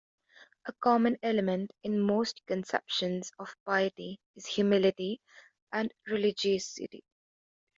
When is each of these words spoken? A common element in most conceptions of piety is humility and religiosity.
A 0.65 0.73
common 0.73 1.19
element 1.21 1.71
in 1.83 1.99
most 2.01 2.41
conceptions 2.47 3.31
of 3.37 3.55
piety 3.67 4.19
is 4.35 4.47
humility 4.47 5.21
and 5.71 5.93
religiosity. 6.07 7.03